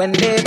[0.00, 0.39] when they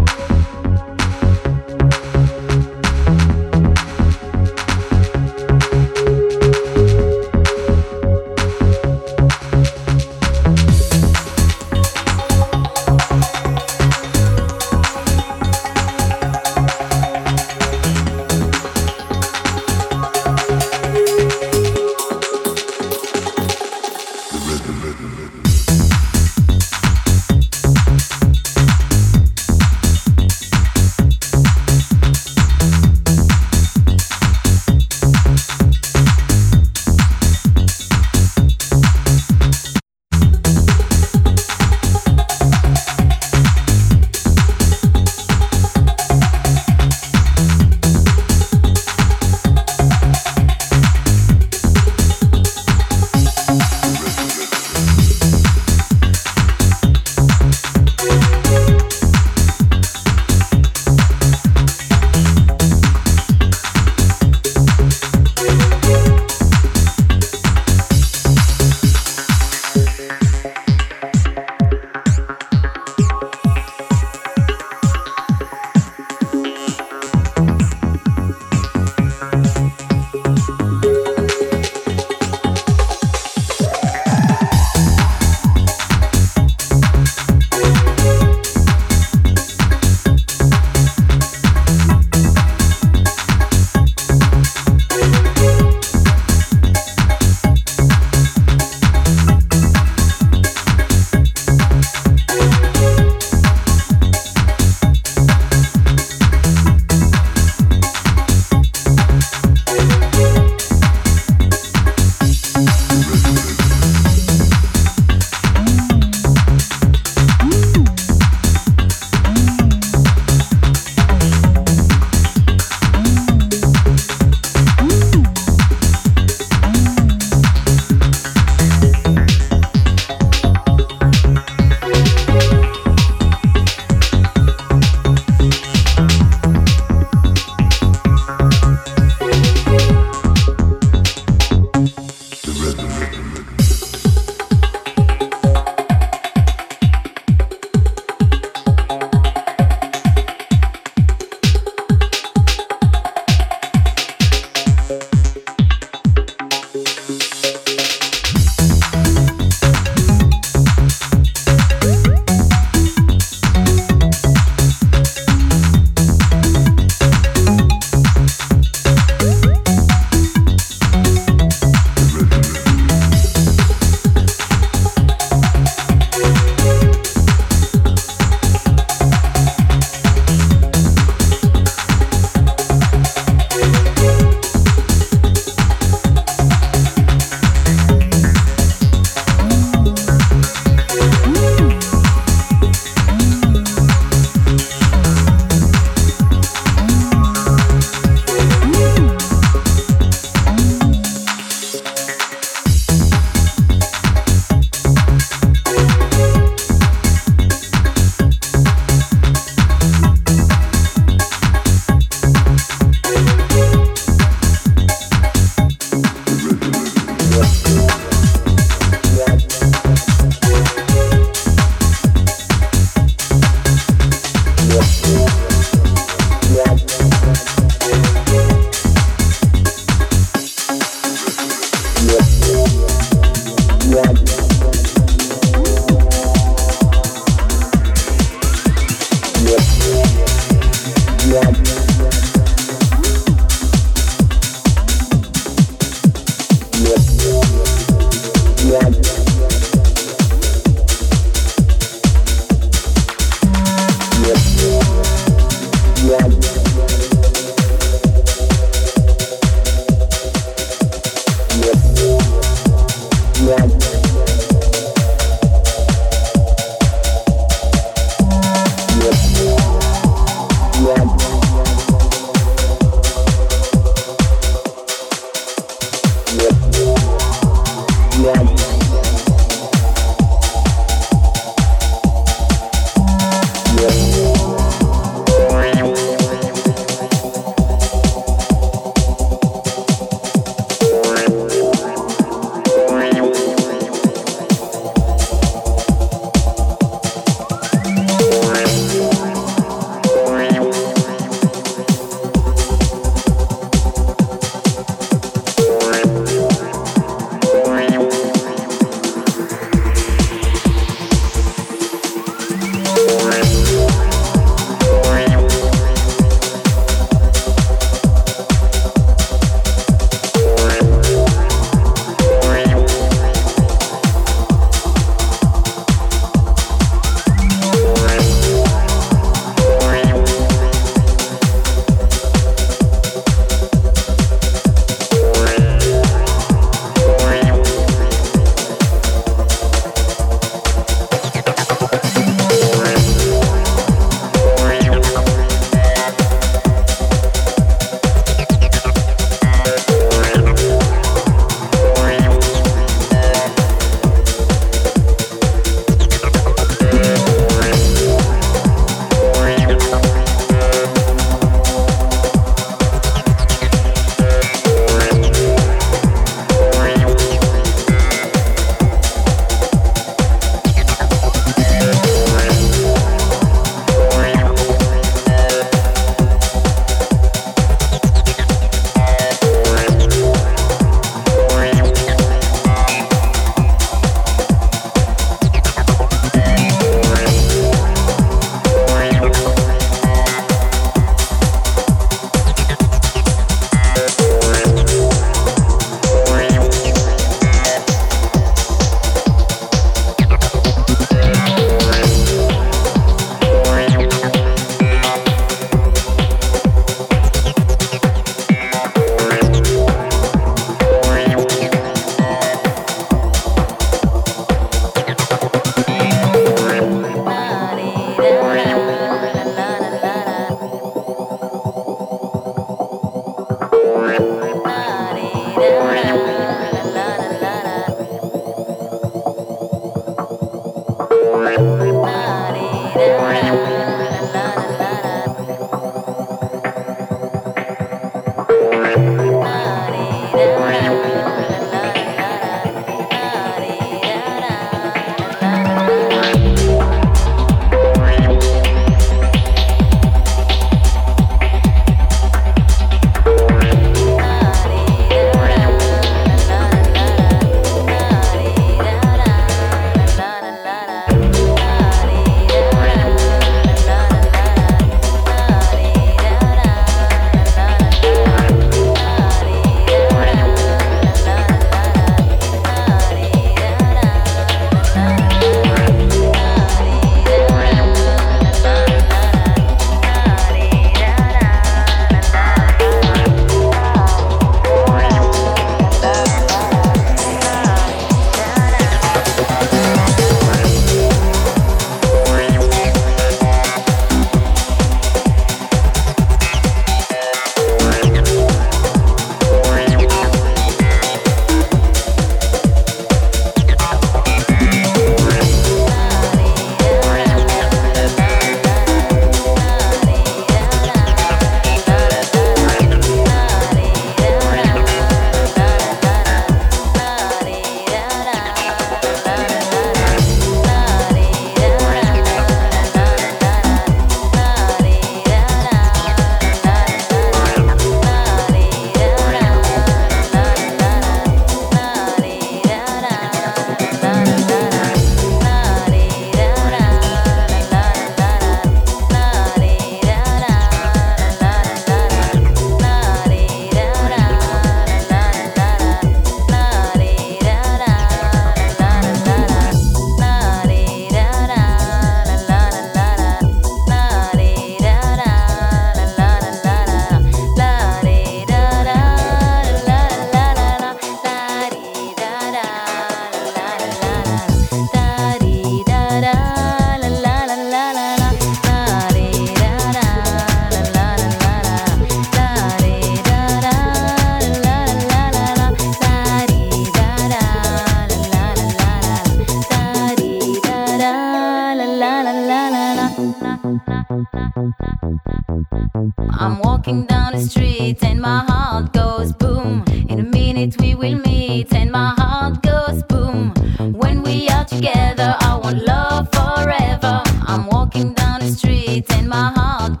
[586.38, 589.84] I'm walking down the street and my heart goes boom.
[590.08, 593.54] In a minute we will meet and my heart goes boom.
[593.94, 597.22] When we are together, I want love forever.
[597.46, 600.00] I'm walking down the street and my heart